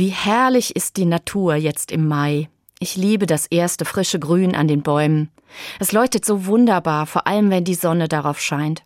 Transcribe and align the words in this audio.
Wie 0.00 0.08
herrlich 0.08 0.74
ist 0.76 0.96
die 0.96 1.04
Natur 1.04 1.56
jetzt 1.56 1.92
im 1.92 2.08
Mai. 2.08 2.48
Ich 2.78 2.96
liebe 2.96 3.26
das 3.26 3.46
erste 3.46 3.84
frische 3.84 4.18
Grün 4.18 4.56
an 4.56 4.66
den 4.66 4.80
Bäumen. 4.80 5.30
Es 5.78 5.92
leuchtet 5.92 6.24
so 6.24 6.46
wunderbar, 6.46 7.04
vor 7.04 7.26
allem 7.26 7.50
wenn 7.50 7.64
die 7.64 7.74
Sonne 7.74 8.08
darauf 8.08 8.40
scheint. 8.40 8.82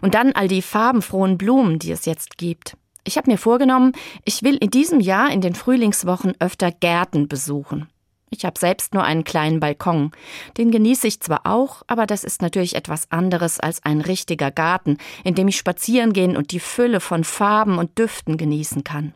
Und 0.00 0.14
dann 0.14 0.30
all 0.30 0.46
die 0.46 0.62
farbenfrohen 0.62 1.38
Blumen, 1.38 1.80
die 1.80 1.90
es 1.90 2.04
jetzt 2.04 2.38
gibt. 2.38 2.76
Ich 3.02 3.16
habe 3.16 3.32
mir 3.32 3.36
vorgenommen, 3.36 3.94
ich 4.24 4.44
will 4.44 4.54
in 4.54 4.70
diesem 4.70 5.00
Jahr 5.00 5.32
in 5.32 5.40
den 5.40 5.56
Frühlingswochen 5.56 6.34
öfter 6.38 6.70
Gärten 6.70 7.26
besuchen. 7.26 7.88
Ich 8.30 8.44
habe 8.44 8.56
selbst 8.56 8.94
nur 8.94 9.02
einen 9.02 9.24
kleinen 9.24 9.58
Balkon. 9.58 10.12
Den 10.56 10.70
genieße 10.70 11.08
ich 11.08 11.18
zwar 11.18 11.46
auch, 11.46 11.82
aber 11.88 12.06
das 12.06 12.22
ist 12.22 12.42
natürlich 12.42 12.76
etwas 12.76 13.10
anderes 13.10 13.58
als 13.58 13.84
ein 13.84 14.00
richtiger 14.00 14.52
Garten, 14.52 14.98
in 15.24 15.34
dem 15.34 15.48
ich 15.48 15.56
spazieren 15.56 16.12
gehen 16.12 16.36
und 16.36 16.52
die 16.52 16.60
Fülle 16.60 17.00
von 17.00 17.24
Farben 17.24 17.76
und 17.76 17.98
Düften 17.98 18.36
genießen 18.36 18.84
kann. 18.84 19.14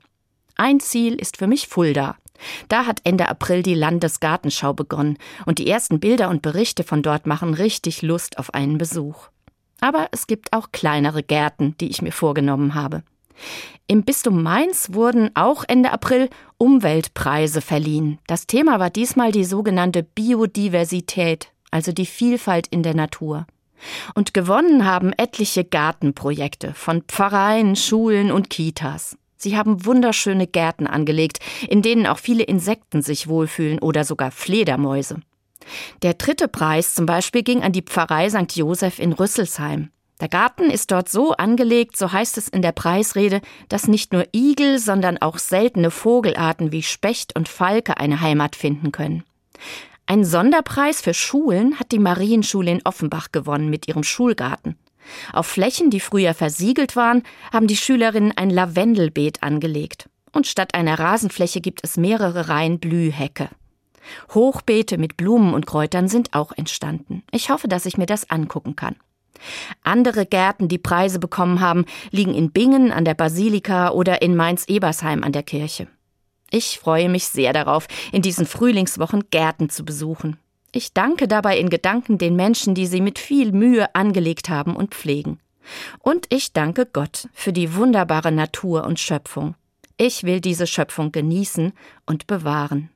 Ein 0.61 0.81
Ziel 0.81 1.15
ist 1.15 1.37
für 1.37 1.47
mich 1.47 1.69
Fulda. 1.69 2.17
Da 2.69 2.85
hat 2.85 3.01
Ende 3.05 3.29
April 3.29 3.63
die 3.63 3.75
Landesgartenschau 3.75 4.75
begonnen 4.75 5.17
und 5.47 5.61
die 5.61 5.69
ersten 5.69 6.01
Bilder 6.01 6.29
und 6.31 6.43
Berichte 6.43 6.83
von 6.83 7.01
dort 7.01 7.29
machen 7.29 7.55
richtig 7.55 8.03
Lust 8.03 8.39
auf 8.39 8.53
einen 8.55 8.77
Besuch. 8.77 9.29
Aber 9.81 10.09
es 10.11 10.27
gibt 10.27 10.53
auch 10.53 10.73
kleinere 10.73 11.23
Gärten, 11.23 11.77
die 11.81 11.89
ich 11.89 12.03
mir 12.03 12.11
vorgenommen 12.11 12.75
habe. 12.75 13.05
Im 13.87 14.03
Bistum 14.03 14.43
Mainz 14.43 14.93
wurden 14.93 15.31
auch 15.35 15.63
Ende 15.69 15.93
April 15.93 16.29
Umweltpreise 16.59 17.61
verliehen. 17.61 18.19
Das 18.27 18.49
Thema 18.49 18.81
war 18.81 18.91
diesmal 18.91 19.31
die 19.31 19.45
sogenannte 19.45 20.03
Biodiversität, 20.03 21.53
also 21.71 21.93
die 21.93 22.07
Vielfalt 22.07 22.67
in 22.67 22.83
der 22.83 22.95
Natur. 22.95 23.47
Und 24.17 24.35
gewonnen 24.35 24.85
haben 24.85 25.13
etliche 25.13 25.65
Gartenprojekte 25.65 26.75
von 26.75 27.03
Pfarreien, 27.03 27.77
Schulen 27.77 28.33
und 28.33 28.51
Kitas. 28.51 29.17
Sie 29.39 29.57
haben 29.57 29.87
wunderschöne 29.87 30.47
Gärten 30.47 30.87
angelegt, 30.87 31.39
in 31.69 31.81
denen 31.81 32.07
auch 32.07 32.19
viele 32.19 32.43
Insekten 32.43 33.03
sich 33.03 33.29
wohlfühlen 33.29 33.79
oder 33.79 34.05
sogar 34.05 34.33
Fledermäuse. 34.33 35.21
Der 36.03 36.15
dritte 36.15 36.49
Preis 36.49 36.95
zum 36.95 37.07
Beispiel 37.07 37.43
ging 37.43 37.63
an 37.63 37.73
die 37.73 37.83
Pfarrei 37.83 38.29
St. 38.29 38.57
Joseph 38.57 38.99
in 38.99 39.13
Rüsselsheim. 39.13 39.91
Der 40.21 40.29
Garten 40.29 40.71
ist 40.71 40.91
dort 40.91 41.09
so 41.09 41.33
angelegt, 41.33 41.97
so 41.97 42.11
heißt 42.11 42.39
es 42.39 42.49
in 42.49 42.61
der 42.61 42.73
Preisrede, 42.73 43.41
dass 43.69 43.87
nicht 43.87 44.13
nur 44.13 44.27
Igel, 44.35 44.81
sondern 44.81 45.19
auch 45.19 45.39
seltene 45.39 45.93
Vogelarten 45.93 46.73
wie 46.73 46.83
Specht 46.83 47.37
und 47.37 47.49
Falke 47.49 47.99
eine 47.99 48.21
Heimat 48.21 48.57
finden 48.57 48.91
können. 48.91 49.23
Ein 50.07 50.25
Sonderpreis 50.25 51.01
für 51.01 51.15
Schulen 51.15 51.79
hat 51.79 51.93
die 51.93 52.01
Marienschule 52.01 52.71
in 52.71 52.83
Offenbach 52.85 53.31
gewonnen 53.31 53.71
mit 53.71 53.87
ihrem 53.87 54.03
Schulgarten. 54.03 54.77
Auf 55.33 55.47
Flächen, 55.47 55.91
die 55.91 56.01
früher 56.01 56.35
versiegelt 56.35 56.97
waren, 56.97 57.23
haben 57.53 57.67
die 57.67 57.77
Schülerinnen 57.77 58.33
ein 58.37 58.51
Lavendelbeet 58.51 59.43
angelegt. 59.43 60.09
Und 60.33 60.47
statt 60.47 60.75
einer 60.75 60.99
Rasenfläche 60.99 61.61
gibt 61.61 61.81
es 61.83 61.97
mehrere 61.97 62.49
Reihen 62.49 62.79
Blühhecke. 62.79 63.49
Hochbeete 64.35 64.99
mit 64.99 65.17
Blumen 65.17 65.55
und 65.55 65.67
Kräutern 65.67 66.09
sind 66.09 66.35
auch 66.35 66.53
entstanden. 66.53 67.23
Ich 67.31 67.51
hoffe, 67.51 67.69
dass 67.69 67.87
ich 67.87 67.99
mir 67.99 68.07
das 68.07 68.31
angucken 68.31 68.77
kann. 68.77 68.97
Andere 69.83 70.27
Gärten, 70.27 70.69
die 70.69 70.79
Preise 70.79 71.19
bekommen 71.19 71.61
haben, 71.61 71.85
liegen 72.11 72.35
in 72.35 72.51
Bingen 72.51 72.93
an 72.93 73.05
der 73.05 73.15
Basilika 73.15 73.91
oder 73.91 74.23
in 74.23 74.37
Mainz-Ebersheim 74.37 75.23
an 75.23 75.33
der 75.33 75.43
Kirche. 75.43 75.87
Ich 76.51 76.79
freue 76.79 77.09
mich 77.09 77.27
sehr 77.27 77.53
darauf, 77.53 77.87
in 78.11 78.23
diesen 78.23 78.47
Frühlingswochen 78.47 79.31
Gärten 79.31 79.69
zu 79.69 79.85
besuchen. 79.85 80.39
Ich 80.73 80.93
danke 80.93 81.29
dabei 81.29 81.59
in 81.59 81.71
Gedanken 81.71 82.19
den 82.19 82.37
Menschen, 82.37 82.75
die 82.75 82.87
sie 82.87 83.01
mit 83.01 83.19
viel 83.19 83.53
Mühe 83.53 83.95
angelegt 83.95 84.49
haben 84.49 84.77
und 84.77 84.95
pflegen. 84.95 85.41
Und 85.99 86.27
ich 86.31 86.53
danke 86.53 86.87
Gott 86.87 87.29
für 87.33 87.53
die 87.53 87.75
wunderbare 87.75 88.33
Natur 88.33 88.85
und 88.85 89.01
Schöpfung. 89.01 89.55
Ich 89.97 90.25
will 90.25 90.41
diese 90.41 90.67
Schöpfung 90.67 91.11
genießen 91.11 91.73
und 92.07 92.27
bewahren. 92.27 92.91